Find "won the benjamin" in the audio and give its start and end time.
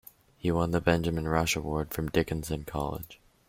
0.49-1.27